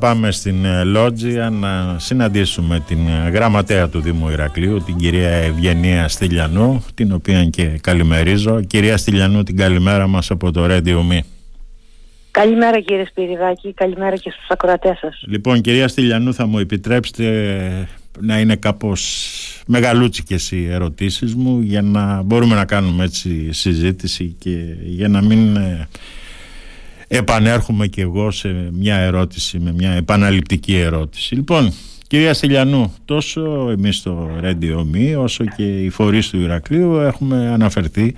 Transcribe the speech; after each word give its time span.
Πάμε 0.00 0.30
στην 0.30 0.64
ε, 0.64 0.84
Λότζια 0.84 1.50
να 1.50 1.98
συναντήσουμε 1.98 2.80
την 2.86 2.98
ε, 3.08 3.30
γραμματέα 3.30 3.88
του 3.88 4.00
Δήμου 4.00 4.28
Ηρακλείου, 4.28 4.82
την 4.84 4.96
κυρία 4.96 5.30
Ευγενία 5.30 6.08
Στυλιανού, 6.08 6.84
την 6.94 7.12
οποία 7.12 7.44
και 7.44 7.64
καλημερίζω. 7.80 8.60
Κυρία 8.60 8.96
Στυλιανού, 8.96 9.42
την 9.42 9.56
καλημέρα 9.56 10.06
μας 10.06 10.30
από 10.30 10.50
το 10.50 10.66
Radio 10.68 10.96
Me. 10.96 11.18
Καλημέρα 12.30 12.80
κύριε 12.80 13.04
Σπυριδάκη, 13.04 13.72
καλημέρα 13.72 14.16
και 14.16 14.30
στους 14.30 14.48
ακροατές 14.48 14.98
σας. 14.98 15.22
Λοιπόν, 15.26 15.60
κυρία 15.60 15.88
Στυλιανού, 15.88 16.34
θα 16.34 16.46
μου 16.46 16.58
επιτρέψετε 16.58 17.88
να 18.20 18.38
είναι 18.38 18.56
κάπως 18.56 19.28
μεγαλούτσικες 19.66 20.50
οι 20.50 20.66
ερωτήσεις 20.70 21.34
μου 21.34 21.60
για 21.60 21.82
να 21.82 22.22
μπορούμε 22.22 22.54
να 22.54 22.64
κάνουμε 22.64 23.04
έτσι 23.04 23.52
συζήτηση 23.52 24.36
και 24.38 24.76
για 24.82 25.08
να 25.08 25.22
μην 25.22 25.56
ε, 25.56 25.88
επανέρχομαι 27.12 27.86
και 27.86 28.00
εγώ 28.00 28.30
σε 28.30 28.68
μια 28.72 28.96
ερώτηση 28.96 29.58
με 29.58 29.72
μια 29.72 29.90
επαναληπτική 29.90 30.76
ερώτηση. 30.76 31.34
Λοιπόν, 31.34 31.72
κυρία 32.06 32.34
Στυλιανού, 32.34 32.94
τόσο 33.04 33.70
εμείς 33.70 33.96
στο 33.96 34.28
Radio 34.42 34.84
Me 34.94 35.22
όσο 35.22 35.44
και 35.56 35.82
οι 35.84 35.88
φορείς 35.88 36.28
του 36.28 36.40
Ηρακλείου 36.40 36.96
έχουμε 36.96 37.48
αναφερθεί 37.48 38.14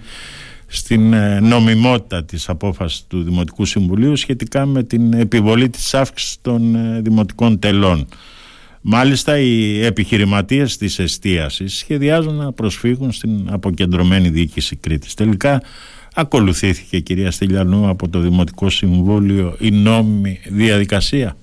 στην 0.66 1.12
ε, 1.12 1.41
νομιμότητα 1.41 2.24
της 2.24 2.48
απόφασης 2.48 3.05
του 3.09 3.23
Δημοτικού 3.23 3.64
Συμβουλίου 3.64 4.16
σχετικά 4.16 4.66
με 4.66 4.83
την 4.83 5.12
επιβολή 5.12 5.69
της 5.69 5.95
αύξησης 5.95 6.36
των 6.41 6.74
ε, 6.74 7.00
δημοτικών 7.00 7.59
τελών. 7.59 8.09
Μάλιστα 8.82 9.38
οι 9.38 9.84
επιχειρηματίες 9.84 10.77
της 10.77 10.98
εστίασης 10.98 11.77
σχεδιάζουν 11.77 12.34
να 12.34 12.52
προσφύγουν 12.52 13.12
στην 13.12 13.48
αποκεντρωμένη 13.50 14.28
διοίκηση 14.28 14.77
Κρήτης. 14.77 15.14
Τελικά 15.14 15.62
ακολουθήθηκε 16.14 16.98
κυρία 16.98 17.30
Στυλιανού 17.30 17.88
από 17.88 18.08
το 18.08 18.18
Δημοτικό 18.18 18.68
Συμβούλιο 18.68 19.56
η 19.58 19.70
νόμιμη 19.70 20.41
διαδικασία. 20.45 21.36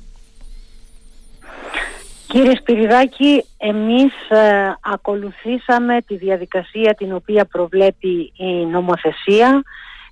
Κύριε 2.27 2.55
Σπυριδάκη, 2.59 3.43
εμείς 3.57 4.13
ε, 4.29 4.77
ακολουθήσαμε 4.81 6.01
τη 6.07 6.15
διαδικασία 6.15 6.93
την 6.97 7.13
οποία 7.13 7.45
προβλέπει 7.45 8.33
η 8.37 8.65
νομοθεσία. 8.71 9.63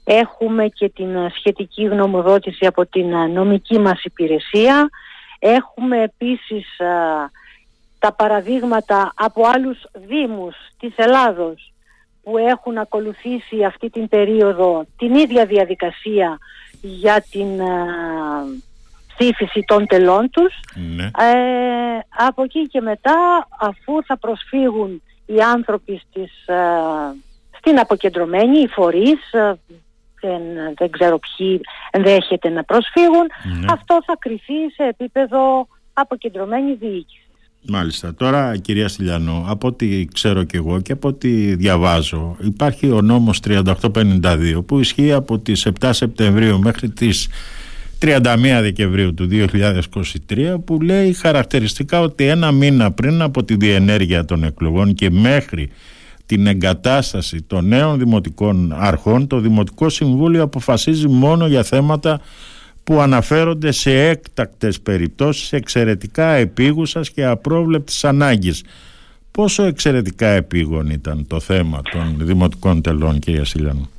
Έχουμε 0.03 0.67
και 0.67 0.89
την 0.89 1.07
σχετική 1.37 1.83
γνωμοδότηση 1.83 2.65
από 2.65 2.85
την 2.85 3.07
νομική 3.33 3.79
μας 3.79 4.03
υπηρεσία. 4.03 4.89
Έχουμε 5.39 6.01
επίσης 6.03 6.79
ε, 6.79 6.85
τα 7.99 8.13
παραδείγματα 8.13 9.13
από 9.15 9.47
άλλους 9.47 9.77
δήμους 9.93 10.55
της 10.79 10.93
Ελλάδος 10.95 11.73
που 12.23 12.37
έχουν 12.37 12.77
ακολουθήσει 12.77 13.63
αυτή 13.63 13.89
την 13.89 14.07
περίοδο 14.07 14.85
την 14.97 15.15
ίδια 15.15 15.45
διαδικασία 15.45 16.37
για 16.81 17.25
την 17.29 17.59
ε, 17.59 17.85
ψήφιση 19.17 19.63
των 19.67 19.87
τελών 19.87 20.29
τους. 20.29 20.53
Ναι. 20.95 21.03
Ε, 21.03 21.99
από 22.27 22.43
εκεί 22.43 22.67
και 22.67 22.81
μετά 22.81 23.47
αφού 23.59 24.03
θα 24.05 24.17
προσφύγουν 24.17 25.01
οι 25.25 25.39
άνθρωποι 25.41 26.01
στις, 26.09 26.47
ε, 26.47 26.55
στην 27.57 27.79
αποκεντρωμένη, 27.79 28.59
οι 28.59 28.67
φορείς, 28.67 29.19
δεν, 30.21 30.41
δεν 30.75 30.89
ξέρω 30.89 31.19
ποιοι 31.19 31.61
ενδέχεται 31.97 32.49
να 32.49 32.63
προσφύγουν, 32.63 33.25
Ναι. 33.59 33.65
αυτό 33.71 33.99
θα 34.05 34.15
κρυθεί 34.19 34.59
σε 34.75 34.83
επίπεδο 34.83 35.67
αποκεντρωμένη 35.93 36.73
διοίκηση. 36.73 37.21
Μάλιστα. 37.69 38.13
Τώρα 38.15 38.57
κυρία 38.57 38.87
Στυλιανού, 38.87 39.45
από 39.47 39.67
ό,τι 39.67 40.05
ξέρω 40.13 40.43
και 40.43 40.57
εγώ 40.57 40.81
και 40.81 40.91
από 40.91 41.07
ό,τι 41.07 41.55
διαβάζω 41.55 42.35
υπάρχει 42.41 42.91
ο 42.91 43.01
νόμος 43.01 43.39
3852 43.39 44.63
που 44.65 44.79
ισχύει 44.79 45.13
από 45.13 45.39
τις 45.39 45.67
7 45.79 45.89
Σεπτεμβρίου 45.93 46.59
μέχρι 46.59 46.89
τις 46.89 47.27
31 48.01 48.59
Δεκεμβρίου 48.61 49.13
του 49.13 49.27
2023 49.31 50.55
που 50.65 50.81
λέει 50.81 51.13
χαρακτηριστικά 51.13 52.01
ότι 52.01 52.27
ένα 52.27 52.51
μήνα 52.51 52.91
πριν 52.91 53.21
από 53.21 53.43
τη 53.43 53.55
διενέργεια 53.55 54.25
των 54.25 54.43
εκλογών 54.43 54.93
και 54.93 55.09
μέχρι 55.09 55.69
την 56.27 56.47
εγκατάσταση 56.47 57.41
των 57.41 57.67
νέων 57.67 57.97
δημοτικών 57.97 58.73
αρχών 58.77 59.27
το 59.27 59.39
Δημοτικό 59.39 59.89
Συμβούλιο 59.89 60.43
αποφασίζει 60.43 61.07
μόνο 61.07 61.47
για 61.47 61.63
θέματα 61.63 62.21
που 62.83 62.99
αναφέρονται 62.99 63.71
σε 63.71 64.07
έκτακτες 64.07 64.81
περιπτώσεις 64.81 65.53
εξαιρετικά 65.53 66.27
επίγουσας 66.27 67.09
και 67.11 67.25
απρόβλεπτης 67.25 68.03
ανάγκης. 68.03 68.63
Πόσο 69.31 69.63
εξαιρετικά 69.63 70.27
επίγον 70.27 70.89
ήταν 70.89 71.27
το 71.27 71.39
θέμα 71.39 71.81
των 71.91 72.15
δημοτικών 72.19 72.81
τελών 72.81 73.19
κυρία 73.19 73.45
Σιλιανού; 73.45 73.89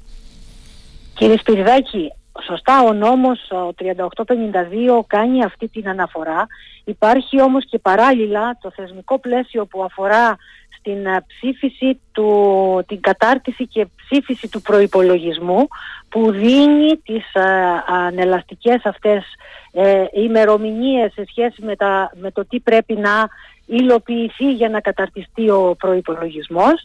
Κύριε 1.15 1.37
Σπυριδάκη, 1.39 2.13
σωστά 2.47 2.83
ο 2.83 2.93
νόμος 2.93 3.51
ο 3.51 3.75
3852 3.79 5.01
κάνει 5.07 5.45
αυτή 5.45 5.69
την 5.69 5.89
αναφορά. 5.89 6.47
Υπάρχει 6.85 7.41
όμως 7.41 7.65
και 7.71 7.79
παράλληλα 7.79 8.59
το 8.61 8.71
θεσμικό 8.75 9.19
πλαίσιο 9.19 9.67
που 9.67 9.85
αφορά 9.85 10.37
στην 10.79 11.07
ε, 11.07 11.25
ψήφιση 11.27 12.01
του, 12.13 12.85
την 12.87 13.01
κατάρτιση 13.01 13.67
και 13.67 13.87
ψήφιση 13.97 14.49
του 14.49 14.63
προϋπολογισμού 14.63 15.69
που 16.09 16.31
δίνει 16.31 16.97
τις 16.97 17.33
ε, 17.33 17.43
ανελαστικές 17.87 18.85
αυτές 18.85 19.25
ε, 19.73 20.05
ημερομηνίες 20.13 21.13
σε 21.13 21.25
σχέση 21.29 21.63
με, 21.63 21.77
τα, 21.77 22.11
με 22.21 22.31
το 22.31 22.45
τι 22.47 22.61
πρέπει 22.61 22.95
να 22.95 23.29
υλοποιηθεί 23.67 24.53
για 24.53 24.69
να 24.69 24.81
καταρτιστεί 24.81 25.51
ο 25.51 25.77
προϋπολογισμός 25.79 26.83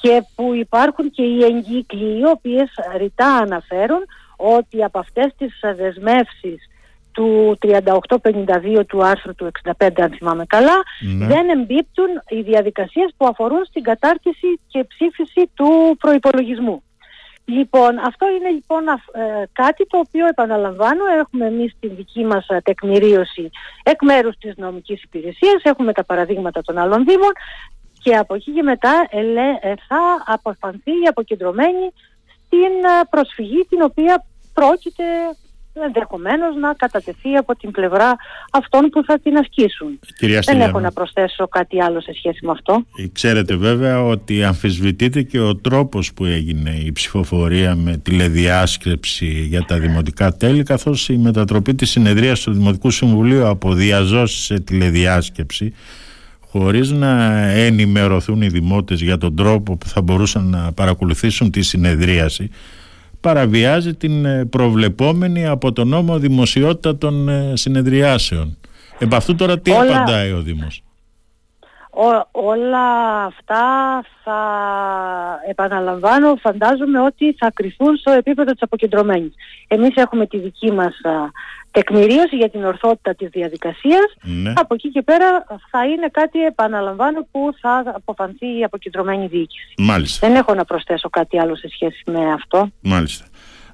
και 0.00 0.24
που 0.34 0.54
υπάρχουν 0.54 1.10
και 1.10 1.22
οι 1.22 1.44
εγκύκλοι 1.44 2.18
οι 2.18 2.26
οποίες 2.26 2.70
ρητά 2.96 3.34
αναφέρουν 3.34 4.04
ότι 4.36 4.84
από 4.84 4.98
αυτές 4.98 5.32
τις 5.38 5.60
δεσμεύσεις 5.76 6.68
του 7.12 7.58
3852 7.60 8.86
του 8.86 9.04
άρθρου 9.04 9.34
του 9.34 9.50
65 9.78 9.88
αν 10.00 10.10
θυμάμαι 10.10 10.44
καλά 10.46 10.82
Ναι. 11.16 11.26
δεν 11.26 11.48
εμπίπτουν 11.48 12.06
οι 12.28 12.40
διαδικασίες 12.40 13.14
που 13.16 13.26
αφορούν 13.26 13.64
στην 13.64 13.82
κατάρτιση 13.82 14.60
και 14.66 14.84
ψήφιση 14.84 15.50
του 15.54 15.96
προϋπολογισμού. 15.98 16.82
Λοιπόν, 17.46 17.98
αυτό 17.98 18.26
είναι 18.28 18.50
λοιπόν 18.50 18.88
αφ- 18.88 19.14
ε, 19.14 19.42
κάτι 19.52 19.86
το 19.86 19.98
οποίο 19.98 20.26
επαναλαμβάνω, 20.26 21.04
έχουμε 21.20 21.46
εμείς 21.46 21.72
την 21.80 21.92
δική 21.96 22.24
μας 22.24 22.46
ε, 22.48 22.60
τεκμηρίωση 22.64 23.50
εκ 23.82 24.02
μέρους 24.02 24.36
της 24.36 24.52
νομικής 24.56 25.02
υπηρεσίας, 25.02 25.62
έχουμε 25.62 25.92
τα 25.92 26.04
παραδείγματα 26.04 26.62
των 26.62 26.78
άλλων 26.78 27.04
δήμων 27.04 27.32
και 28.02 28.16
από 28.16 28.34
εκεί 28.34 28.52
και 28.52 28.62
μετά 28.62 29.06
ελέ- 29.10 29.58
ε, 29.64 29.72
θα 29.88 30.22
αποφανθεί 30.26 30.90
η 30.90 31.06
αποκεντρωμένη 31.08 31.92
στην 32.54 32.84
ε, 32.84 33.06
προσφυγή 33.10 33.66
την 33.68 33.82
οποία 33.82 34.24
πρόκειται 34.52 35.04
ενδεχομένως 35.86 36.56
να 36.56 36.72
κατατεθεί 36.72 37.34
από 37.36 37.56
την 37.56 37.70
πλευρά 37.70 38.16
αυτών 38.52 38.88
που 38.88 39.04
θα 39.04 39.18
την 39.18 39.36
ασκήσουν. 39.36 39.98
Κυρία 40.18 40.40
Δεν 40.40 40.54
έχω 40.54 40.64
Στυλιανού, 40.64 40.80
να 40.80 40.92
προσθέσω 40.92 41.48
κάτι 41.48 41.82
άλλο 41.82 42.00
σε 42.00 42.12
σχέση 42.14 42.46
με 42.46 42.50
αυτό. 42.50 42.84
ξέρετε 43.12 43.56
βέβαια 43.56 44.04
ότι 44.04 44.44
αμφισβητείται 44.44 45.22
και 45.22 45.40
ο 45.40 45.56
τρόπος 45.56 46.12
που 46.14 46.24
έγινε 46.24 46.70
η 46.70 46.92
ψηφοφορία 46.92 47.74
με 47.74 47.96
τηλεδιάσκεψη 47.96 49.26
για 49.26 49.64
τα 49.64 49.78
δημοτικά 49.78 50.32
τέλη 50.32 50.62
καθώς 50.62 51.08
η 51.08 51.16
μετατροπή 51.16 51.74
της 51.74 51.90
συνεδρίας 51.90 52.40
του 52.40 52.52
Δημοτικού 52.52 52.90
Συμβουλίου 52.90 53.46
από 53.46 53.72
διαζώσεις 53.72 54.44
σε 54.44 54.60
τηλεδιάσκεψη 54.60 55.74
χωρίς 56.58 56.90
να 56.90 57.42
ενημερωθούν 57.48 58.42
οι 58.42 58.48
δημότες 58.48 59.00
για 59.00 59.18
τον 59.18 59.36
τρόπο 59.36 59.76
που 59.76 59.86
θα 59.86 60.02
μπορούσαν 60.02 60.44
να 60.50 60.72
παρακολουθήσουν 60.72 61.50
τη 61.50 61.62
συνεδρίαση 61.62 62.50
παραβιάζει 63.20 63.94
την 63.94 64.24
ε, 64.24 64.44
προβλεπόμενη 64.44 65.46
από 65.46 65.72
τον 65.72 65.88
νόμο 65.88 66.18
δημοσιότητα 66.18 66.98
των 66.98 67.28
ε, 67.28 67.52
συνεδριάσεων. 67.56 68.56
Επ' 68.98 69.14
αυτού 69.14 69.34
τώρα 69.34 69.58
τι 69.58 69.70
Όλα- 69.70 69.96
απαντάει 69.96 70.32
ο 70.32 70.40
Δήμος; 70.40 70.82
Ό- 71.90 72.28
όλα 72.30 72.86
αυτά 73.24 73.64
θα 74.24 74.40
επαναλαμβάνω, 75.48 76.34
φαντάζομαι 76.40 77.00
ότι 77.00 77.34
θα 77.38 77.50
κρυφούν 77.54 77.96
στο 77.96 78.10
επίπεδο 78.10 78.52
της 78.52 78.62
αποκεντρωμένης. 78.62 79.34
Εμείς 79.68 79.94
έχουμε 79.94 80.26
τη 80.26 80.38
δική 80.38 80.72
μας 80.72 80.94
α, 81.02 81.10
τεκμηρίωση 81.74 82.36
για 82.36 82.50
την 82.50 82.64
ορθότητα 82.64 83.14
της 83.14 83.28
διαδικασίας. 83.28 84.08
Ναι. 84.22 84.52
Από 84.56 84.74
εκεί 84.74 84.88
και 84.90 85.02
πέρα 85.02 85.46
θα 85.70 85.84
είναι 85.84 86.08
κάτι, 86.12 86.38
επαναλαμβάνω, 86.44 87.26
που 87.30 87.54
θα 87.60 87.82
αποφανθεί 87.94 88.58
η 88.58 88.64
αποκεντρωμένη 88.64 89.26
διοίκηση. 89.26 89.74
Μάλιστα. 89.78 90.26
Δεν 90.28 90.36
έχω 90.36 90.54
να 90.54 90.64
προσθέσω 90.64 91.08
κάτι 91.08 91.38
άλλο 91.38 91.56
σε 91.56 91.68
σχέση 91.68 92.02
με 92.06 92.32
αυτό. 92.32 92.68
Μάλιστα. 92.80 93.24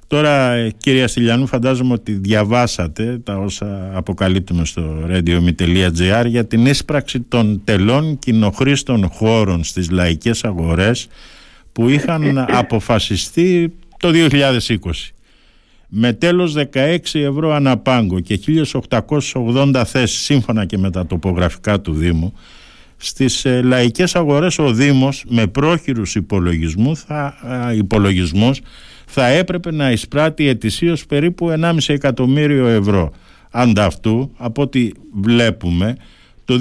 Τώρα, 0.07 0.51
ε, 0.51 0.69
κυρία 0.77 1.07
Στυλιανού, 1.07 1.47
φαντάζομαι 1.47 1.93
ότι 1.93 2.11
διαβάσατε 2.11 3.21
τα 3.23 3.37
όσα 3.37 3.91
αποκαλύπτουμε 3.93 4.65
στο 4.65 5.07
radio.gr 5.09 6.23
για 6.25 6.45
την 6.45 6.65
ίσπραξη 6.65 7.19
των 7.19 7.61
τελών 7.63 8.19
κοινοχρήστων 8.19 9.09
χώρων 9.09 9.63
στις 9.63 9.91
λαϊκές 9.91 10.43
αγορές 10.43 11.07
που 11.71 11.89
είχαν 11.89 12.37
αποφασιστεί 12.61 13.73
το 13.97 14.09
2020 14.13 14.57
με 15.93 16.13
τέλος 16.13 16.55
16 16.73 16.97
ευρώ 17.13 17.53
αναπάγκο 17.53 18.19
και 18.19 18.39
1880 19.31 19.83
θέσεις 19.85 20.19
σύμφωνα 20.19 20.65
και 20.65 20.77
με 20.77 20.91
τα 20.91 21.05
τοπογραφικά 21.05 21.81
του 21.81 21.93
Δήμου 21.93 22.33
στις 22.97 23.45
ε, 23.45 23.61
λαϊκές 23.61 24.15
αγορές 24.15 24.59
ο 24.59 24.73
Δήμος 24.73 25.23
με 25.27 25.47
πρόχειρους 25.47 26.15
υπολογισμούς 26.15 26.99
θα, 26.99 27.37
α, 27.47 27.73
υπολογισμούς 27.73 28.59
θα 29.05 29.27
έπρεπε 29.27 29.71
να 29.71 29.91
εισπράττει 29.91 30.47
ετησίως 30.47 31.05
περίπου 31.05 31.49
1,5 31.61 31.77
εκατομμύριο 31.87 32.67
ευρώ. 32.67 33.11
Ανταυτού, 33.51 34.31
από 34.37 34.61
ό,τι 34.61 34.89
βλέπουμε, 35.13 35.95
το 36.45 36.59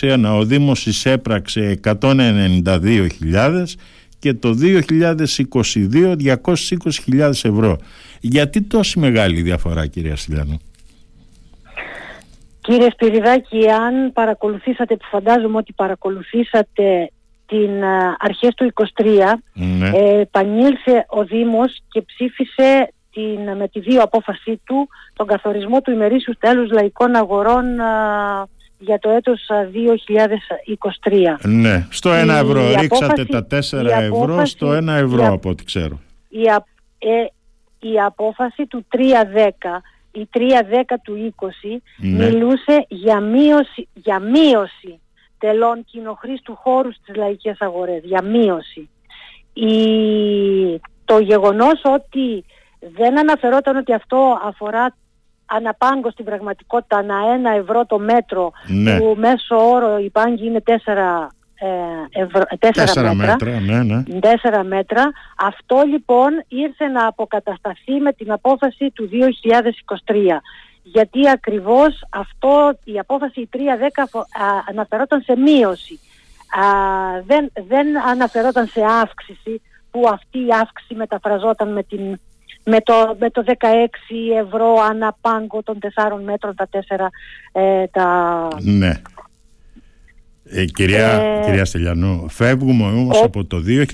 2021 0.00 0.36
ο 0.38 0.44
Δήμος 0.44 0.86
εισέπραξε 0.86 1.80
192.000 1.84 3.64
και 4.24 4.34
το 4.34 4.54
2022 4.60 6.16
220.000 6.44 7.30
ευρώ. 7.42 7.78
Γιατί 8.20 8.62
τόση 8.62 8.98
μεγάλη 8.98 9.42
διαφορά 9.42 9.86
κυρία 9.86 10.16
Στυλιανού; 10.16 10.60
Κύριε 12.60 12.90
Σπυριδάκη, 12.90 13.70
αν 13.70 14.12
παρακολουθήσατε, 14.12 14.96
που 14.96 15.04
φαντάζομαι 15.10 15.56
ότι 15.56 15.72
παρακολουθήσατε 15.72 17.10
την 17.46 17.82
ε, 17.82 18.16
αρχές 18.18 18.54
του 18.54 18.72
23, 18.74 19.04
ναι. 19.52 19.90
ε, 19.94 20.20
επανήλθε 20.20 21.06
ο 21.08 21.24
Δήμος 21.24 21.82
και 21.88 22.02
ψήφισε 22.02 22.92
την, 23.12 23.56
με 23.56 23.68
τη 23.68 23.80
δύο 23.80 24.02
απόφασή 24.02 24.60
του 24.64 24.88
τον 25.14 25.26
καθορισμό 25.26 25.80
του 25.80 25.90
ημερήσιου 25.90 26.34
τέλους 26.38 26.70
λαϊκών 26.70 27.14
αγορών 27.14 27.78
ε, 27.78 27.84
για 28.84 28.98
το 28.98 29.10
έτος 29.10 29.46
2023. 31.02 31.36
Ναι, 31.42 31.86
στο 31.90 32.10
1 32.10 32.28
ευρώ. 32.28 32.74
Ρίξατε 32.80 33.24
τα 33.24 33.46
4 33.50 33.58
ευρώ 33.86 34.44
στο 34.44 34.76
1 34.76 34.86
ευρώ 34.86 35.32
από 35.32 35.48
ό,τι 35.48 35.64
ξέρω. 35.64 36.00
Η, 36.28 36.40
η 37.78 38.00
απόφαση 38.00 38.66
του 38.66 38.86
310 38.90 38.98
η 40.14 40.28
310 40.34 40.40
του 41.02 41.34
20 41.36 41.48
ναι. 41.96 42.26
μιλούσε 42.26 42.86
για 42.88 43.20
μείωση, 43.20 43.88
για 43.94 44.18
μείωση 44.18 45.00
τελών 45.38 45.84
κοινοχρήστου 45.84 46.56
χώρου 46.56 46.92
στις 46.92 47.16
λαϊκές 47.16 47.60
αγορές, 47.60 48.00
για 48.04 48.22
μείωση. 48.22 48.88
Η, 49.52 49.74
το 51.04 51.18
γεγονός 51.18 51.80
ότι 51.82 52.44
δεν 52.96 53.18
αναφερόταν 53.18 53.76
ότι 53.76 53.92
αυτό 53.92 54.38
αφορά 54.44 54.96
αναπάγκο 55.56 56.10
στην 56.10 56.24
πραγματικότητα 56.24 56.96
ανά 56.96 57.16
ένα 57.34 57.50
ευρώ 57.50 57.86
το 57.86 57.98
μέτρο 57.98 58.52
ναι. 58.66 58.98
που 58.98 59.14
μέσο 59.18 59.70
όρο 59.70 59.98
η 59.98 60.10
πάγκη 60.10 60.46
είναι 60.46 60.62
4 60.66 60.72
ε, 61.54 62.22
ευρώ, 62.22 62.42
τέσσερα, 62.58 63.14
μέτρα, 63.14 63.60
ναι, 63.60 63.82
ναι. 63.82 64.02
τέσσερα 64.20 64.64
μέτρα. 64.64 65.10
Αυτό 65.36 65.82
λοιπόν 65.86 66.44
ήρθε 66.48 66.86
να 66.86 67.06
αποκατασταθεί 67.06 67.92
με 68.00 68.12
την 68.12 68.32
απόφαση 68.32 68.90
του 68.90 69.08
2023. 70.04 70.14
Γιατί 70.82 71.28
ακριβώς 71.28 72.04
αυτό, 72.10 72.78
η 72.84 72.98
απόφαση 72.98 73.48
310 73.52 73.58
αναφερόταν 74.68 75.20
σε 75.20 75.36
μείωση. 75.36 76.00
Α, 76.48 76.66
δεν, 77.26 77.50
δεν 77.68 78.08
αναφερόταν 78.08 78.66
σε 78.66 78.80
αύξηση 79.02 79.62
που 79.90 80.08
αυτή 80.08 80.38
η 80.38 80.52
αύξηση 80.60 80.94
μεταφραζόταν 80.94 81.72
με, 81.72 81.82
την, 81.82 82.20
με, 82.64 82.80
το, 82.80 83.16
με 83.18 83.30
το 83.30 83.44
16 83.46 83.52
ευρώ 84.44 84.74
αναπάγκο 84.90 85.62
των 85.62 85.78
4 85.80 86.22
μέτρων 86.24 86.54
τα 86.54 86.68
4 86.72 86.78
ε, 87.52 87.86
τα... 87.86 88.48
Ναι. 88.60 89.00
Ε, 90.44 90.64
κυρία, 90.64 91.08
ε, 91.08 91.40
κυρία 91.44 91.64
Στελιανού, 91.64 92.28
φεύγουμε 92.28 92.84
όμως 92.84 93.22
από 93.22 93.44
το 93.44 93.62
2020 93.66 93.86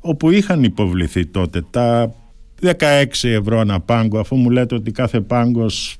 όπου 0.00 0.30
είχαν 0.30 0.62
υποβληθεί 0.62 1.26
τότε 1.26 1.62
τα 1.70 2.14
16 2.62 3.06
ευρώ 3.22 3.60
ένα 3.60 3.80
πάγκο 3.80 4.18
αφού 4.18 4.36
μου 4.36 4.50
λέτε 4.50 4.74
ότι 4.74 4.90
κάθε 4.90 5.20
πάγκος 5.20 5.96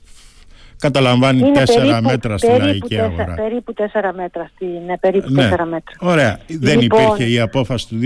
καταλαμβάνει 0.82 1.42
4 1.98 2.00
μέτρα 2.02 2.38
στη 2.38 2.46
λαϊκή 2.58 3.00
αγορά. 3.00 3.34
Περίπου 3.34 3.74
4 3.76 3.84
μέτρα, 4.14 4.50
στην, 4.54 4.68
ναι, 4.86 4.98
περίπου 4.98 5.30
ναι. 5.30 5.48
4 5.48 5.48
μέτρα. 5.48 5.80
Ωραία. 6.00 6.38
Δεν 6.46 6.80
λοιπόν, 6.80 7.02
υπήρχε 7.02 7.32
η 7.32 7.38
απόφαση 7.38 7.88
του 7.88 7.98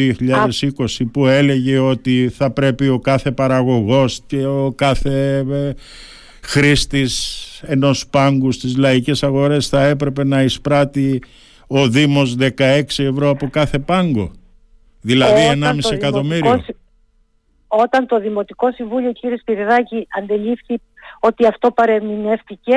2020 0.79 1.07
που 1.13 1.27
έλεγε 1.27 1.79
ότι 1.79 2.29
θα 2.29 2.51
πρέπει 2.51 2.89
ο 2.89 2.99
κάθε 2.99 3.31
παραγωγός 3.31 4.21
και 4.27 4.47
ο 4.47 4.73
κάθε 4.77 5.45
ε, 5.51 5.73
χρήστης 6.43 7.43
ενός 7.67 8.07
πάγκου 8.07 8.53
στις 8.53 8.77
λαϊκές 8.77 9.23
αγορές 9.23 9.69
θα 9.69 9.85
έπρεπε 9.85 10.25
να 10.25 10.43
εισπράττει 10.43 11.23
ο 11.67 11.89
Δήμος 11.89 12.37
16 12.41 12.83
ευρώ 12.97 13.29
από 13.29 13.49
κάθε 13.51 13.79
πάγκο. 13.79 14.31
Δηλαδή 15.01 15.61
1,5 15.63 15.93
εκατομμύριο. 15.93 16.65
Όταν 17.69 18.07
το 18.07 18.21
Δημοτικό 18.21 18.73
Συμβούλιο 18.73 19.13
κύριε 19.13 19.37
Σπυριδάκη 19.37 20.07
αντελήφθη 20.19 20.81
ότι 21.27 21.47
αυτό 21.47 21.71
παρεμηνεύτηκε 21.71 22.75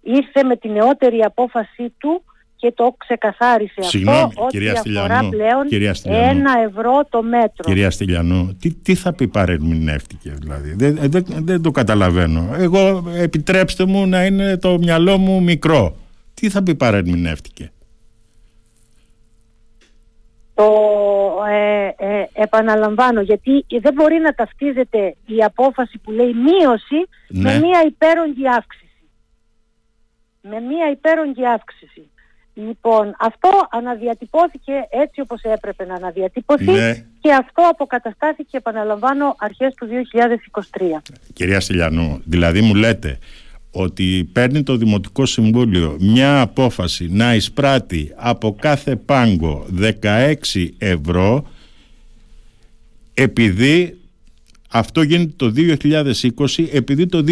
ήρθε 0.00 0.42
με 0.42 0.56
την 0.56 0.72
νεότερη 0.72 1.22
απόφασή 1.22 1.94
του 1.98 2.24
και 2.56 2.72
το 2.72 2.94
ξεκαθάρισε 2.98 3.82
Συγγνώμη, 3.82 4.18
αυτό 4.18 4.46
κυρία 4.48 4.74
ότι 4.78 4.98
αφορά 4.98 5.28
πλέον 5.28 5.66
κυρία 5.68 5.94
ένα 6.04 6.52
ευρώ 6.68 7.06
το 7.08 7.22
μέτρο. 7.22 7.64
Κυρία 7.64 7.90
Στυλιανού, 7.90 8.56
τι, 8.60 8.74
τι 8.74 8.94
θα 8.94 9.12
πει 9.12 9.28
παρεμηνεύτηκε 9.28 10.34
δηλαδή, 10.40 10.74
δεν, 10.76 10.98
δεν, 11.10 11.24
δεν 11.26 11.62
το 11.62 11.70
καταλαβαίνω. 11.70 12.48
Εγώ 12.56 13.10
επιτρέψτε 13.16 13.84
μου 13.86 14.06
να 14.06 14.24
είναι 14.24 14.56
το 14.56 14.78
μυαλό 14.78 15.18
μου 15.18 15.42
μικρό. 15.42 15.96
Τι 16.34 16.48
θα 16.48 16.62
πει 16.62 16.74
παρεμηνεύτηκε; 16.74 17.72
Το 20.54 20.62
ε, 20.62 20.64
ε, 20.64 20.99
επαναλαμβάνω 22.42 23.20
γιατί 23.20 23.64
δεν 23.80 23.92
μπορεί 23.94 24.18
να 24.18 24.32
ταυτίζεται 24.34 25.16
η 25.26 25.42
απόφαση 25.44 25.98
που 25.98 26.10
λέει 26.10 26.32
μείωση 26.34 27.00
με 27.28 27.52
ναι. 27.52 27.58
μία 27.66 27.82
υπέρογγη 27.86 28.48
αύξηση. 28.48 28.84
Με 30.42 30.60
μία 30.60 30.90
υπέρογγη 30.90 31.46
αύξηση. 31.46 32.10
Λοιπόν, 32.54 33.16
αυτό 33.18 33.48
αναδιατυπώθηκε 33.70 34.72
έτσι 34.90 35.20
όπως 35.20 35.42
έπρεπε 35.42 35.84
να 35.84 35.94
αναδιατυπωθεί 35.94 36.70
ναι. 36.70 37.04
και 37.20 37.32
αυτό 37.32 37.62
αποκαταστάθηκε, 37.70 38.56
επαναλαμβάνω, 38.56 39.34
αρχές 39.38 39.74
του 39.74 39.88
2023. 40.78 40.82
Κυρία 41.32 41.60
Στυλιανού, 41.60 42.22
δηλαδή 42.24 42.60
μου 42.60 42.74
λέτε 42.74 43.18
ότι 43.70 44.30
παίρνει 44.32 44.62
το 44.62 44.76
Δημοτικό 44.76 45.26
Συμβούλιο 45.26 45.96
μια 46.00 46.40
απόφαση 46.40 47.08
να 47.10 47.34
εισπράττει 47.34 48.12
από 48.16 48.56
κάθε 48.60 48.96
πάγκο 48.96 49.66
16 50.02 50.34
ευρώ 50.78 51.46
επειδή 53.22 54.00
αυτό 54.72 55.02
γίνεται 55.02 55.32
το 55.36 55.52
2020 55.56 56.66
επειδή 56.72 57.06
το 57.06 57.24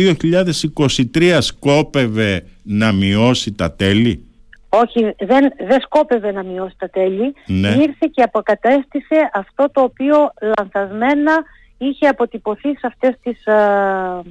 2023 1.15 1.39
σκόπευε 1.41 2.45
να 2.63 2.93
μειώσει 2.93 3.53
τα 3.53 3.73
τέλη; 3.73 4.27
Όχι, 4.69 5.01
δεν, 5.19 5.53
δεν 5.69 5.81
σκόπευε 5.81 6.33
να 6.33 6.43
μειώσει 6.43 6.75
τα 6.79 6.91
τέλη. 6.91 7.35
Ναι. 7.47 7.69
Ήρθε 7.69 8.09
και 8.11 8.23
αποκατέστησε 8.23 9.31
αυτό 9.33 9.71
το 9.73 9.83
οποίο 9.83 10.17
λανθασμένα 10.59 11.33
είχε 11.79 12.07
αποτυπωθεί 12.07 12.69
σε 12.69 12.87
αυτές 12.87 13.15
τις 13.23 13.47
ε, 13.47 14.23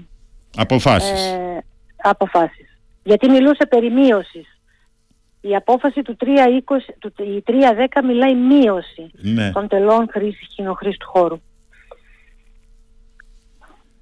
αποφάσεις. 0.56 1.26
Ε, 1.26 1.64
αποφάσεις. 1.98 2.80
Γιατί 3.04 3.30
μιλούσε 3.30 3.66
περί 3.70 3.92
μείωσης. 3.92 4.57
Η 5.50 5.56
απόφαση 5.56 6.02
του 6.02 6.18
3.10 6.20 6.30
του, 7.00 7.14
3 7.18 8.04
μιλάει 8.04 8.36
μείωση 8.36 9.12
ναι. 9.14 9.52
των 9.52 9.68
τελών 9.68 10.08
χρήσης 10.12 10.48
κοινοχρήστου 10.56 11.08
χώρου. 11.08 11.42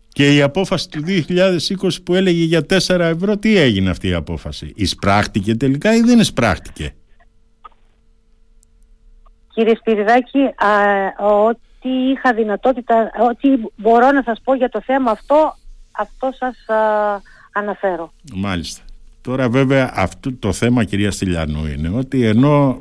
Και 0.07 0.35
η 0.35 0.41
απόφαση 0.41 0.89
του 0.89 1.03
2020 1.05 1.89
που 2.05 2.13
έλεγε 2.13 2.43
για 2.43 2.65
4 2.87 2.99
ευρώ, 2.99 3.37
τι 3.37 3.57
έγινε 3.57 3.89
αυτή 3.89 4.07
η 4.07 4.13
απόφαση; 4.13 4.73
Εισπράχτηκε 4.75 5.55
τελικά 5.55 5.95
ή 5.95 6.01
δεν 6.01 6.19
εισπράχτηκε; 6.19 6.93
Κύριε 9.53 9.75
Σπυριδάκη, 9.75 10.39
ό,τι 11.19 11.89
είχα 11.89 12.33
δυνατότητα, 12.33 13.11
ό,τι 13.29 13.49
μπορώ 13.75 14.11
να 14.11 14.21
σας 14.23 14.41
πω 14.43 14.55
για 14.55 14.69
το 14.69 14.81
θέμα 14.81 15.11
αυτό, 15.11 15.55
αυτό 15.91 16.31
σας 16.37 16.55
αναφέρω. 17.53 18.13
Μάλιστα. 18.33 18.84
Τώρα 19.25 19.49
βέβαια 19.49 19.91
αυτό 19.95 20.33
το 20.33 20.51
θέμα 20.51 20.83
κυρία 20.83 21.11
Στυλιανού 21.11 21.65
είναι 21.65 21.89
ότι 21.97 22.25
ενώ 22.25 22.77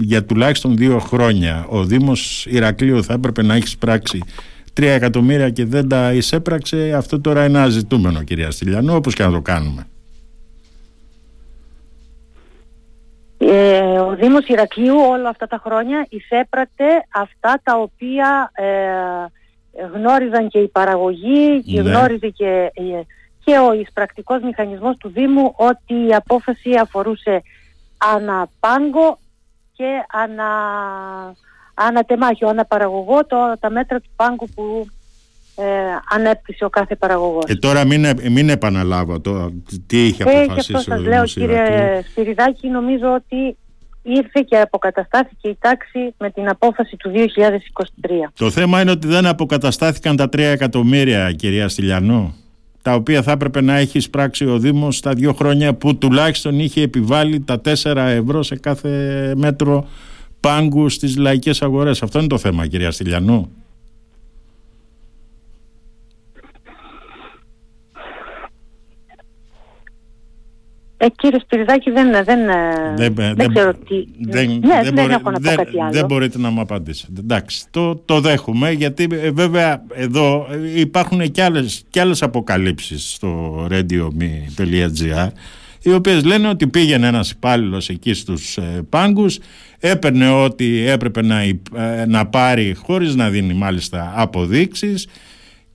για 0.00 0.24
τουλάχιστον 0.24 0.76
δύο 0.76 0.98
χρόνια 0.98 1.66
ο 1.68 1.84
Δήμος 1.84 2.46
Ηρακλείου 2.46 3.04
θα 3.04 3.12
έπρεπε 3.12 3.42
να 3.42 3.54
έχει 3.54 3.66
σπράξει 3.66 4.22
3 4.80 4.82
εκατομμύρια 4.82 5.50
και 5.50 5.64
δεν 5.64 5.88
τα 5.88 6.12
εισέπραξε, 6.12 6.92
αυτό 6.96 7.20
τώρα 7.20 7.44
είναι 7.44 7.58
ένα 7.58 7.68
ζητούμενο 7.68 8.22
κυρία 8.22 8.50
Στυλιανού, 8.50 8.94
όπως 8.94 9.14
και 9.14 9.22
να 9.22 9.30
το 9.30 9.40
κάνουμε. 9.40 9.86
Ε, 13.38 13.98
ο 13.98 14.16
Δήμος 14.20 14.46
Ηρακλείου 14.46 14.96
όλα 15.10 15.28
αυτά 15.28 15.46
τα 15.46 15.60
χρόνια 15.64 16.06
εισέπρατε 16.08 16.84
αυτά 17.14 17.60
τα 17.62 17.76
οποία 17.76 18.52
ε, 18.54 19.86
γνώριζαν 19.94 20.48
και 20.48 20.58
η 20.58 20.68
παραγωγή 20.68 21.62
και 21.62 21.82
ναι. 21.82 21.90
γνώριζε 21.90 22.28
και, 22.28 22.70
ε, 22.74 22.82
και 23.44 23.58
ο 23.58 23.72
εισπρακτικός 23.72 24.42
μηχανισμός 24.42 24.96
του 24.96 25.08
Δήμου 25.08 25.54
ότι 25.56 26.06
η 26.08 26.14
απόφαση 26.14 26.70
αφορούσε 26.80 27.42
αναπάγκο 27.98 29.18
και 29.72 29.88
ανα 30.10 30.50
ανατεμάχιο, 31.74 32.48
αναπαραγωγό 32.48 33.26
το, 33.26 33.36
τα 33.60 33.70
μέτρα 33.70 34.00
του 34.00 34.10
πάγκου 34.16 34.48
που 34.54 34.86
ε, 35.56 35.64
ανέπτυσε 36.10 36.64
ο 36.64 36.68
κάθε 36.68 36.96
παραγωγός. 36.96 37.44
Και 37.44 37.54
τώρα 37.54 37.84
μην, 37.86 38.06
μην 38.30 38.48
επαναλάβω 38.48 39.20
το, 39.20 39.52
τι 39.86 40.06
είχε 40.06 40.24
ε, 40.26 40.42
αποφασίσει 40.42 40.72
και 40.72 40.76
αυτό 40.76 40.90
σας 40.90 41.02
λέω 41.02 41.24
κύριε 41.24 42.02
Σπυριδάκη 42.10 42.68
νομίζω 42.68 43.14
ότι 43.14 43.56
ήρθε 44.02 44.44
και 44.48 44.56
αποκαταστάθηκε 44.56 45.48
η 45.48 45.56
τάξη 45.60 46.14
με 46.18 46.30
την 46.30 46.48
απόφαση 46.48 46.96
του 46.96 47.12
2023. 47.14 47.18
Το 48.34 48.50
θέμα 48.50 48.80
είναι 48.80 48.90
ότι 48.90 49.06
δεν 49.06 49.26
αποκαταστάθηκαν 49.26 50.16
τα 50.16 50.24
3 50.24 50.38
εκατομμύρια 50.38 51.32
κυρία 51.32 51.68
Στυλιανού. 51.68 52.34
Τα 52.82 52.94
οποία 52.94 53.22
θα 53.22 53.30
έπρεπε 53.32 53.60
να 53.60 53.76
έχει 53.76 53.98
εισπράξει 53.98 54.46
ο 54.46 54.58
Δήμος 54.58 55.00
τα 55.00 55.12
δύο 55.12 55.32
χρόνια 55.32 55.74
που 55.74 55.96
τουλάχιστον 55.96 56.58
είχε 56.58 56.82
επιβάλει 56.82 57.40
τα 57.40 57.60
4 57.64 57.96
ευρώ 57.96 58.42
σε 58.42 58.56
κάθε 58.56 59.32
μέτρο 59.36 59.88
πάγκου 60.40 60.88
στις 60.88 61.16
λαϊκές 61.16 61.62
αγορές. 61.62 62.02
Αυτό 62.02 62.18
είναι 62.18 62.28
το 62.28 62.38
θέμα 62.38 62.66
κυρία 62.66 62.90
Στυλιανού. 62.90 63.50
Ε, 71.02 71.08
κύριε 71.08 71.38
Σπυριδάκη, 71.42 71.90
δεν, 71.90 72.10
δεν, 72.24 72.38
δεν, 72.96 73.34
δεν, 73.36 73.54
ξέρω 73.54 73.74
τι... 73.74 74.06
Δεν, 74.18 74.48
ναι, 74.48 74.80
δεν, 74.82 74.94
δεν 74.94 75.10
έχω 75.10 75.30
να 75.30 75.40
πω 75.40 75.54
κάτι 75.54 75.80
άλλο. 75.80 75.90
Δεν 75.90 76.04
μπορείτε 76.04 76.38
να 76.38 76.50
μου 76.50 76.60
απαντήσετε. 76.60 77.12
Εντάξει, 77.20 77.64
το, 77.70 77.96
το 77.96 78.20
δέχομαι, 78.20 78.70
γιατί 78.70 79.06
ε, 79.10 79.30
βέβαια 79.30 79.82
εδώ 79.94 80.46
υπάρχουν 80.74 81.30
και 81.30 81.42
άλλες, 81.42 81.84
και 81.90 82.00
άλλες 82.00 82.22
αποκαλύψεις 82.22 83.12
στο 83.12 83.66
radio.me.gr 83.70 85.28
οι 85.82 85.92
οποίες 85.92 86.24
λένε 86.24 86.48
ότι 86.48 86.66
πήγαινε 86.66 87.06
ένας 87.06 87.30
υπάλληλος 87.30 87.88
εκεί 87.88 88.14
στους 88.14 88.56
ε, 88.56 88.86
πάγκους, 88.88 89.38
έπαιρνε 89.78 90.30
ό,τι 90.30 90.88
έπρεπε 90.88 91.22
να, 91.22 91.40
ε, 91.40 91.58
να 92.06 92.26
πάρει 92.26 92.74
χωρίς 92.74 93.14
να 93.14 93.30
δίνει 93.30 93.54
μάλιστα 93.54 94.12
αποδείξεις 94.16 95.06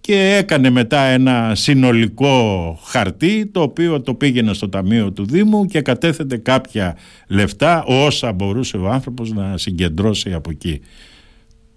και 0.06 0.36
έκανε 0.38 0.70
μετά 0.70 1.00
ένα 1.00 1.56
συνολικό 1.56 2.78
χαρτί 2.84 3.46
το 3.46 3.62
οποίο 3.62 4.02
το 4.02 4.14
πήγαινε 4.14 4.54
στο 4.54 4.70
ταμείο 4.70 5.12
του 5.12 5.26
Δήμου 5.26 5.66
και 5.66 5.82
κατέθετε 5.82 6.38
κάποια 6.38 6.98
λεφτά 7.28 7.84
όσα 7.88 8.34
μπορούσε 8.34 8.78
ο 8.78 8.90
άνθρωπος 8.90 9.32
να 9.32 9.58
συγκεντρώσει 9.58 10.34
από 10.34 10.50
εκεί. 10.50 10.82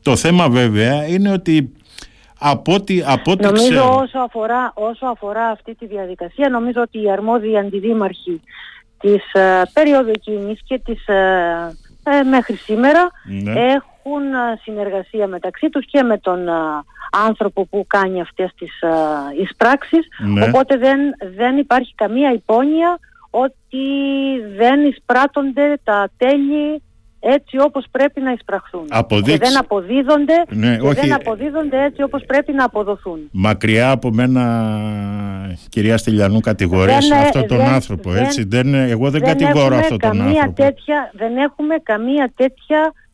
Το 0.02 0.16
θέμα 0.16 0.48
βέβαια 0.48 1.06
είναι 1.06 1.32
ότι 1.32 1.72
από 2.38 2.74
ό,τι, 2.74 3.02
από 3.06 3.30
ό,τι 3.30 3.44
νομίζω 3.44 3.68
ξέρω... 3.68 3.98
όσο 3.98 4.18
αφορά, 4.18 4.72
όσο 4.74 5.06
αφορά 5.06 5.46
αυτή 5.46 5.74
τη 5.74 5.86
διαδικασία 5.86 6.48
νομίζω 6.48 6.80
ότι 6.82 7.02
οι 7.02 7.10
αρμόδιοι 7.10 7.58
αντιδήμαρχοι 7.58 8.40
της 9.00 9.32
ε, 9.32 9.62
περίοδου 9.72 10.10
εκείνης 10.10 10.60
και 10.64 10.80
της, 10.84 11.06
ε, 11.06 11.76
ε 12.02 12.22
μέχρι 12.22 12.54
σήμερα 12.54 13.10
ναι. 13.42 13.52
έχουν 13.52 13.97
ε, 14.16 14.58
συνεργασία 14.62 15.26
μεταξύ 15.26 15.68
τους 15.68 15.86
και 15.86 16.02
με 16.02 16.18
τον 16.18 16.38
άνθρωπο 17.26 17.66
που 17.66 17.84
κάνει 17.86 18.20
αυτές 18.20 18.50
τις 18.58 18.70
uh, 18.82 19.40
εισπράξεις 19.42 20.08
ναι. 20.18 20.44
οπότε 20.44 20.76
δεν, 20.76 20.98
δεν 21.36 21.56
υπάρχει 21.56 21.94
καμία 21.94 22.32
υπόνοια 22.32 22.98
ότι 23.30 23.86
δεν 24.56 24.84
εισπράττονται 24.84 25.80
τα 25.84 26.08
τέλη 26.16 26.82
έτσι 27.20 27.58
όπως 27.58 27.84
πρέπει 27.90 28.20
να 28.20 28.32
εισπραχθούν. 28.32 28.86
Και 29.24 29.36
δεν 29.36 29.58
αποδίδονται, 29.58 30.34
ναι, 30.48 30.76
και 30.76 30.94
δεν 30.94 31.12
αποδίδονται 31.12 31.82
έτσι 31.84 32.02
όπως 32.02 32.24
πρέπει 32.26 32.52
να 32.52 32.64
αποδοθούν. 32.64 33.18
Μακριά 33.30 33.90
από 33.90 34.10
μένα, 34.10 34.72
κυρία 35.68 35.96
Στυλιανού, 35.96 36.40
κατηγορείς 36.40 37.08
δεν, 37.08 37.18
αυτόν 37.18 37.46
τον 37.46 37.60
άνθρωπο, 37.60 38.10
δεν, 38.10 38.24
έτσι. 38.24 38.44
Δεν, 38.44 38.74
εγώ 38.74 39.10
δεν, 39.10 39.20
δεν 39.20 39.36
κατηγορώ 39.36 39.76
αυτόν 39.76 39.98
τον 39.98 40.20
άνθρωπο. 40.20 40.52
Τέτοια, 40.52 41.10
δεν 41.14 41.36
έχουμε 41.36 41.74
καμία 41.82 42.32
τέτοια 42.36 42.78
ε, 42.78 43.07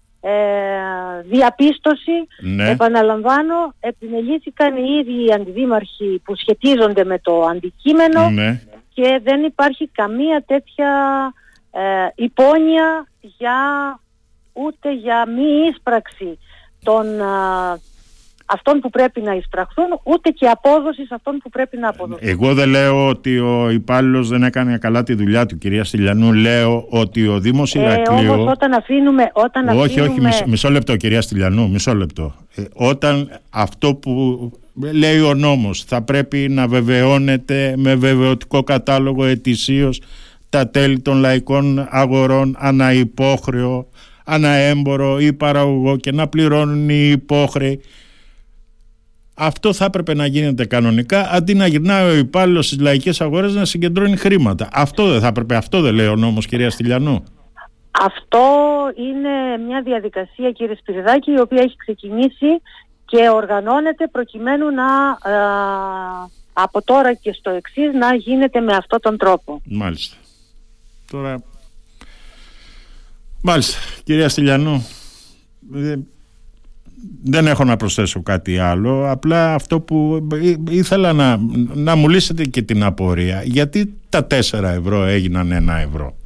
διαπίστωση, 1.22 2.26
ναι. 2.40 2.70
επαναλαμβάνω, 2.70 3.74
επιμελήθηκαν 3.80 4.76
οι 4.76 4.98
ίδιοι 5.00 5.24
οι 5.24 5.32
αντιδήμαρχοι 5.32 6.22
που 6.24 6.36
σχετίζονται 6.36 7.04
με 7.04 7.18
το 7.18 7.42
αντικείμενο 7.42 8.30
ναι. 8.30 8.60
και 8.94 9.20
δεν 9.22 9.42
υπάρχει 9.42 9.88
καμία 9.88 10.42
τέτοια 10.46 10.92
ε, 11.70 11.80
υπόνοια 12.14 13.06
για 13.20 13.58
ούτε 14.52 14.92
για 14.92 15.26
μη 15.28 15.68
ίσπραξη 15.70 16.38
των 16.84 17.06
αυτών 18.46 18.80
που 18.80 18.90
πρέπει 18.90 19.20
να 19.20 19.34
εισπραχθούν, 19.34 20.00
ούτε 20.02 20.30
και 20.30 20.46
απόδοσης 20.46 21.06
σε 21.06 21.14
αυτών 21.14 21.38
που 21.42 21.50
πρέπει 21.50 21.76
να 21.76 21.88
αποδοθούν. 21.88 22.28
Εγώ 22.28 22.54
δεν 22.54 22.68
λέω 22.68 23.08
ότι 23.08 23.38
ο 23.38 23.70
υπάλληλος 23.70 24.28
δεν 24.28 24.42
έκανε 24.42 24.78
καλά 24.78 25.02
τη 25.02 25.14
δουλειά 25.14 25.46
του, 25.46 25.58
κυρία 25.58 25.84
Στυλιανού. 25.84 26.32
Λέω 26.32 26.86
ότι 26.88 27.26
ο 27.28 27.40
Δήμος 27.40 27.74
Ηρακλείου. 27.74 28.32
Ε, 28.32 28.36
όταν 28.36 28.72
αφήνουμε. 28.72 29.30
Όταν 29.32 29.68
όχι, 29.68 30.00
αφήνουμε... 30.00 30.28
όχι, 30.28 30.48
μισό, 30.48 30.70
λεπτό, 30.70 30.96
κυρία 30.96 31.20
Στυλιανού, 31.20 31.70
μισό 31.70 31.94
λεπτό. 31.94 32.34
Ε, 32.54 32.62
όταν 32.74 33.40
αυτό 33.50 33.94
που 33.94 34.52
λέει 34.92 35.20
ο 35.20 35.34
νόμος 35.34 35.84
θα 35.84 36.02
πρέπει 36.02 36.46
να 36.50 36.66
βεβαιώνεται 36.68 37.74
με 37.76 37.94
βεβαιωτικό 37.94 38.62
κατάλογο 38.62 39.24
ετησίως 39.24 40.00
τα 40.48 40.68
τέλη 40.68 41.00
των 41.00 41.18
λαϊκών 41.18 41.86
αγορών 41.90 42.56
αναυπόχρεο, 42.58 43.86
αναέμπορο 44.24 45.18
ή 45.18 45.32
παραγωγό 45.32 45.96
και 45.96 46.12
να 46.12 46.28
πληρώνουν 46.28 46.88
οι 46.88 47.08
υπόχρεοι 47.12 47.80
αυτό 49.34 49.72
θα 49.72 49.84
έπρεπε 49.84 50.14
να 50.14 50.26
γίνεται 50.26 50.64
κανονικά 50.64 51.28
αντί 51.30 51.54
να 51.54 51.66
γυρνάει 51.66 52.10
ο 52.10 52.14
υπάλληλος 52.14 52.66
στις 52.66 52.78
λαϊκές 52.78 53.20
αγορές 53.20 53.54
να 53.54 53.64
συγκεντρώνει 53.64 54.16
χρήματα. 54.16 54.68
Αυτό 54.72 55.08
δεν 55.08 55.20
θα 55.20 55.26
έπρεπε, 55.26 55.56
αυτό 55.56 55.80
δεν 55.80 55.94
λέει 55.94 56.06
ο 56.06 56.16
νόμος, 56.16 56.46
κυρία 56.46 56.70
Στυλιανού. 56.70 57.24
Αυτό 57.90 58.40
είναι 58.96 59.64
μια 59.66 59.82
διαδικασία, 59.82 60.50
κύριε 60.50 60.74
Σπυριδάκη, 60.74 61.30
η 61.30 61.40
οποία 61.40 61.62
έχει 61.62 61.76
ξεκινήσει 61.76 62.46
και 63.04 63.28
οργανώνεται 63.28 64.06
προκειμένου 64.06 64.70
να 64.70 64.84
ε, 65.30 65.36
από 66.52 66.82
τώρα 66.82 67.14
και 67.14 67.32
στο 67.32 67.50
εξής 67.50 67.92
να 67.92 68.14
γίνεται 68.14 68.60
με 68.60 68.74
αυτόν 68.74 69.00
τον 69.00 69.16
τρόπο. 69.18 69.60
Μάλιστα. 69.64 70.16
Τώρα. 71.10 71.42
Μάλιστα. 73.42 73.78
Κυρία 74.04 74.28
Στυλιανού, 74.28 74.86
δεν 77.22 77.46
έχω 77.46 77.64
να 77.64 77.76
προσθέσω 77.76 78.22
κάτι 78.22 78.58
άλλο 78.58 79.10
απλά 79.10 79.54
αυτό 79.54 79.80
που 79.80 80.28
ήθελα 80.70 81.12
να, 81.12 81.38
να 81.74 81.94
μου 81.94 82.08
λύσετε 82.08 82.44
και 82.44 82.62
την 82.62 82.82
απορία 82.82 83.42
γιατί 83.44 83.94
τα 84.08 84.26
4 84.30 84.62
ευρώ 84.62 85.04
έγιναν 85.04 85.68
1 85.68 85.74
ευρώ; 85.88 86.16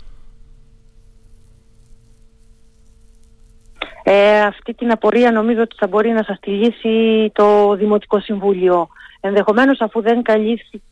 Ε, 4.02 4.40
αυτή 4.40 4.74
την 4.74 4.90
απορία 4.90 5.32
νομίζω 5.32 5.60
ότι 5.60 5.76
θα 5.78 5.86
μπορεί 5.86 6.10
να 6.10 6.22
σας 6.22 6.38
τη 6.40 6.50
λύσει 6.50 7.30
το 7.32 7.74
Δημοτικό 7.74 8.20
Συμβούλιο 8.20 8.88
ενδεχομένως 9.20 9.80
αφού 9.80 10.02
δεν 10.02 10.22
καλύφθηκε 10.22 10.82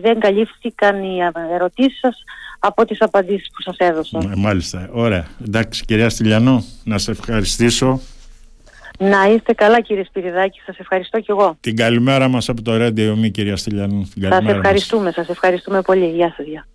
δεν 0.00 0.20
καλύφθηκαν 0.20 1.02
οι 1.02 1.18
ερωτήσεις 1.54 1.98
σας 1.98 2.22
από 2.58 2.84
τις 2.84 3.00
απαντήσεις 3.00 3.50
που 3.54 3.62
σας 3.62 3.76
έδωσα. 3.76 4.18
Ε, 4.22 4.36
μάλιστα. 4.36 4.88
Ωραία. 4.92 5.26
Εντάξει 5.46 5.84
κυρία 5.84 6.08
Στυλιανό, 6.08 6.64
να 6.84 6.98
σε 6.98 7.10
ευχαριστήσω 7.10 8.00
να 8.98 9.24
είστε 9.24 9.52
καλά 9.52 9.80
κύριε 9.80 10.04
Σπυριδάκη, 10.04 10.60
σας 10.66 10.78
ευχαριστώ 10.78 11.20
και 11.20 11.26
εγώ. 11.28 11.56
Την 11.60 11.76
καλημέρα 11.76 12.28
μας 12.28 12.48
από 12.48 12.62
το 12.62 12.72
Radio 12.74 13.14
Μη 13.16 13.30
κυρία 13.30 13.56
Στυλιανού. 13.56 14.08
Σας 14.20 14.46
ευχαριστούμε, 14.46 15.12
σας 15.12 15.28
ευχαριστούμε 15.28 15.82
πολύ. 15.82 16.06
Γεια 16.10 16.34
σας. 16.36 16.46
Γεια. 16.46 16.66